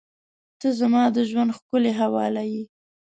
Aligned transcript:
•ته 0.59 0.67
زما 0.79 1.03
د 1.15 1.17
ژونده 1.29 1.53
ښکلي 1.57 1.91
حواله 1.99 2.43
یې. 2.51 2.63